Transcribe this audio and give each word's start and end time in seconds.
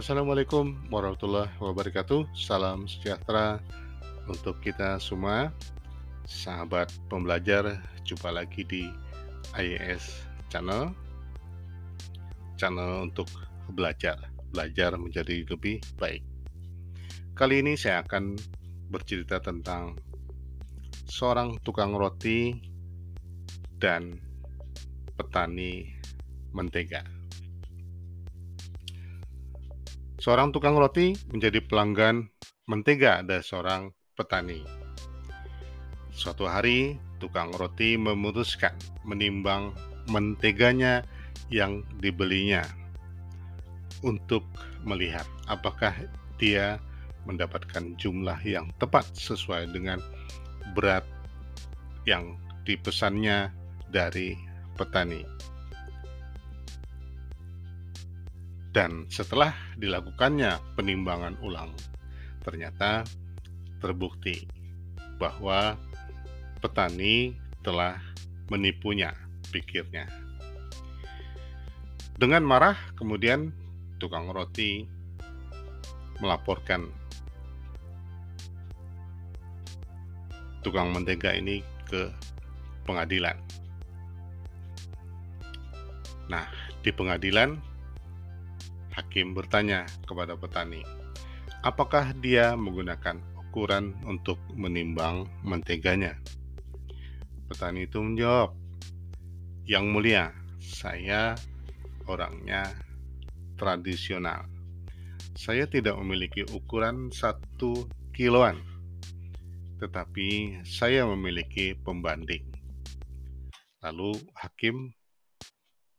Assalamualaikum 0.00 0.88
warahmatullahi 0.88 1.52
wabarakatuh. 1.60 2.32
Salam 2.32 2.88
sejahtera 2.88 3.60
untuk 4.32 4.56
kita 4.64 4.96
semua, 4.96 5.52
sahabat 6.24 6.88
pembelajar. 7.12 7.84
Jumpa 8.08 8.32
lagi 8.32 8.64
di 8.64 8.88
IES 9.52 10.24
Channel, 10.48 10.96
channel 12.56 13.12
untuk 13.12 13.28
belajar, 13.76 14.16
belajar 14.56 14.96
menjadi 14.96 15.44
lebih 15.44 15.84
baik. 16.00 16.24
Kali 17.36 17.60
ini 17.60 17.76
saya 17.76 18.00
akan 18.00 18.40
bercerita 18.88 19.36
tentang 19.44 20.00
seorang 21.12 21.60
tukang 21.60 21.92
roti 21.92 22.56
dan 23.76 24.16
petani 25.12 25.92
mentega. 26.56 27.19
Seorang 30.20 30.52
tukang 30.52 30.76
roti 30.76 31.16
menjadi 31.32 31.64
pelanggan 31.64 32.28
mentega 32.68 33.24
dari 33.24 33.40
seorang 33.40 33.88
petani. 34.12 34.60
Suatu 36.12 36.44
hari, 36.44 37.00
tukang 37.16 37.48
roti 37.56 37.96
memutuskan 37.96 38.76
menimbang 39.08 39.72
menteganya 40.12 41.08
yang 41.48 41.80
dibelinya 42.04 42.60
untuk 44.04 44.44
melihat 44.84 45.24
apakah 45.48 45.96
dia 46.36 46.76
mendapatkan 47.24 47.96
jumlah 47.96 48.44
yang 48.44 48.68
tepat 48.76 49.08
sesuai 49.16 49.72
dengan 49.72 50.04
berat 50.76 51.08
yang 52.04 52.36
dipesannya 52.68 53.48
dari 53.88 54.36
petani. 54.76 55.24
Dan 58.70 59.10
setelah 59.10 59.50
dilakukannya 59.74 60.78
penimbangan 60.78 61.34
ulang, 61.42 61.74
ternyata 62.46 63.02
terbukti 63.82 64.46
bahwa 65.18 65.74
petani 66.62 67.34
telah 67.66 67.98
menipunya, 68.46 69.10
pikirnya. 69.50 70.06
Dengan 72.14 72.46
marah, 72.46 72.78
kemudian 72.94 73.50
tukang 73.98 74.30
roti 74.30 74.86
melaporkan 76.20 76.84
tukang 80.60 80.92
mentega 80.92 81.32
ini 81.32 81.64
ke 81.88 82.12
pengadilan. 82.84 83.36
Nah, 86.28 86.44
di 86.84 86.92
pengadilan 86.92 87.56
Hakim 89.00 89.32
bertanya 89.32 89.88
kepada 90.04 90.36
petani, 90.36 90.84
apakah 91.64 92.12
dia 92.20 92.52
menggunakan 92.52 93.16
ukuran 93.48 93.96
untuk 94.04 94.36
menimbang 94.52 95.24
menteganya? 95.40 96.20
Petani 97.48 97.88
itu 97.88 97.96
menjawab, 97.96 98.52
"Yang 99.64 99.84
mulia, 99.88 100.24
saya 100.60 101.32
orangnya 102.04 102.68
tradisional. 103.56 104.44
Saya 105.32 105.64
tidak 105.64 105.96
memiliki 105.96 106.44
ukuran 106.52 107.08
satu 107.08 107.88
kiloan, 108.12 108.60
tetapi 109.80 110.60
saya 110.68 111.08
memiliki 111.08 111.72
pembanding." 111.72 112.44
Lalu 113.80 114.12
hakim 114.36 114.92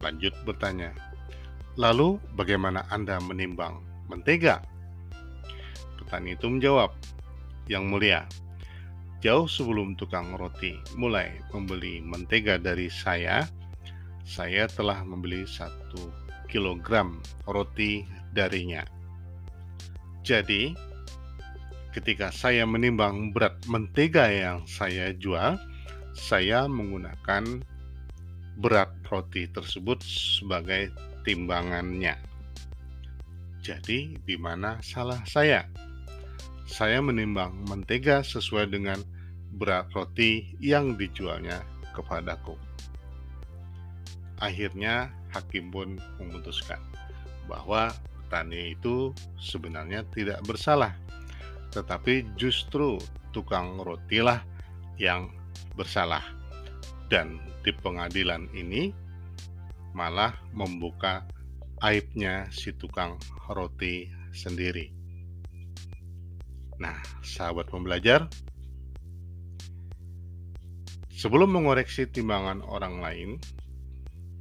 lanjut 0.00 0.32
bertanya, 0.48 0.96
Lalu, 1.76 2.16
bagaimana 2.32 2.88
Anda 2.88 3.20
menimbang 3.20 3.84
mentega? 4.08 4.64
Petani 6.00 6.32
itu 6.32 6.48
menjawab, 6.48 6.92
Yang 7.66 7.84
mulia, 7.84 8.20
jauh 9.20 9.50
sebelum 9.50 9.98
tukang 9.98 10.38
roti 10.38 10.78
mulai 10.94 11.34
membeli 11.50 11.98
mentega 11.98 12.62
dari 12.62 12.86
saya, 12.86 13.42
saya 14.22 14.70
telah 14.70 15.02
membeli 15.02 15.42
satu 15.44 16.14
kilogram 16.46 17.18
roti 17.50 18.06
darinya. 18.32 18.86
Jadi, 20.22 20.78
ketika 21.90 22.30
saya 22.30 22.62
menimbang 22.64 23.34
berat 23.34 23.58
mentega 23.66 24.30
yang 24.30 24.62
saya 24.64 25.10
jual, 25.12 25.58
saya 26.14 26.70
menggunakan 26.70 27.66
berat 28.62 28.94
roti 29.10 29.50
tersebut 29.50 30.00
sebagai 30.06 30.88
timbangannya. 31.26 32.14
Jadi, 33.66 34.14
di 34.22 34.36
mana 34.38 34.78
salah 34.78 35.18
saya? 35.26 35.66
Saya 36.70 37.02
menimbang 37.02 37.66
mentega 37.66 38.22
sesuai 38.22 38.70
dengan 38.70 39.02
berat 39.58 39.90
roti 39.90 40.54
yang 40.62 40.94
dijualnya 40.94 41.66
kepadaku. 41.90 42.54
Akhirnya, 44.38 45.10
hakim 45.34 45.74
pun 45.74 45.98
memutuskan 46.22 46.78
bahwa 47.50 47.90
petani 48.26 48.78
itu 48.78 49.10
sebenarnya 49.42 50.06
tidak 50.14 50.42
bersalah, 50.46 50.94
tetapi 51.74 52.22
justru 52.38 53.02
tukang 53.34 53.82
rotilah 53.82 54.42
yang 55.00 55.30
bersalah. 55.74 56.22
Dan 57.06 57.38
di 57.62 57.70
pengadilan 57.70 58.50
ini, 58.54 58.90
malah 59.96 60.36
membuka 60.52 61.24
aibnya 61.80 62.52
si 62.52 62.76
tukang 62.76 63.16
roti 63.48 64.12
sendiri. 64.36 64.92
Nah, 66.76 67.00
sahabat 67.24 67.72
pembelajar, 67.72 68.28
sebelum 71.08 71.48
mengoreksi 71.48 72.04
timbangan 72.04 72.60
orang 72.68 73.00
lain, 73.00 73.30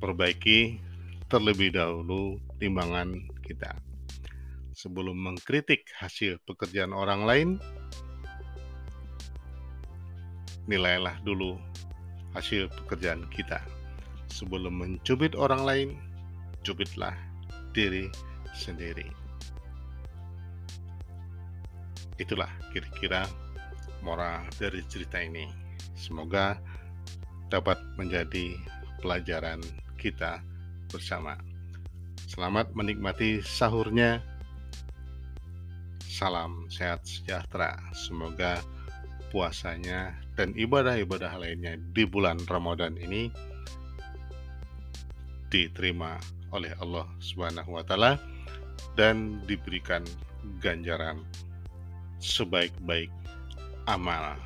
perbaiki 0.00 0.80
terlebih 1.28 1.76
dahulu 1.76 2.40
timbangan 2.56 3.12
kita. 3.44 3.76
Sebelum 4.72 5.12
mengkritik 5.12 5.84
hasil 6.00 6.40
pekerjaan 6.48 6.96
orang 6.96 7.28
lain, 7.28 7.48
nilailah 10.64 11.20
dulu 11.20 11.60
hasil 12.32 12.72
pekerjaan 12.72 13.28
kita 13.28 13.60
sebelum 14.32 14.80
mencubit 14.80 15.36
orang 15.36 15.62
lain, 15.68 15.88
cubitlah 16.64 17.12
diri 17.76 18.08
sendiri. 18.56 19.04
Itulah 22.16 22.48
kira-kira 22.72 23.28
moral 24.00 24.48
dari 24.56 24.80
cerita 24.88 25.20
ini. 25.20 25.44
Semoga 25.92 26.56
dapat 27.52 27.76
menjadi 28.00 28.56
pelajaran 29.04 29.60
kita 30.00 30.40
bersama. 30.88 31.36
Selamat 32.24 32.72
menikmati 32.72 33.44
sahurnya. 33.44 34.24
Salam 36.08 36.68
sehat 36.72 37.04
sejahtera. 37.04 37.76
Semoga 37.92 38.60
puasanya 39.32 40.12
dan 40.36 40.52
ibadah-ibadah 40.52 41.40
lainnya 41.40 41.80
di 41.96 42.04
bulan 42.04 42.36
Ramadan 42.44 43.00
ini 43.00 43.32
diterima 45.52 46.16
oleh 46.56 46.72
Allah 46.80 47.04
Subhanahu 47.20 47.76
wa 47.76 47.84
taala 47.84 48.16
dan 48.96 49.44
diberikan 49.44 50.00
ganjaran 50.64 51.20
sebaik-baik 52.18 53.12
amal. 53.84 54.40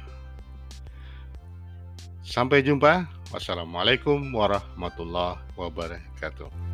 Sampai 2.26 2.67
jumpa. 2.67 3.06
Wassalamualaikum 3.31 4.35
warahmatullahi 4.35 5.38
wabarakatuh. 5.58 6.66